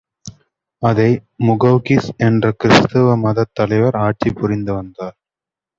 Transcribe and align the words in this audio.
அதை 0.83 1.07
முகெளகிஸ் 1.47 2.09
என்ற 2.17 2.51
கிறிஸ்துவ 2.51 3.15
மதத் 3.17 3.53
தலைவர் 3.53 3.95
ஆட்சி 3.95 4.29
புரிந்து 4.33 4.73
வந்தார். 4.73 5.15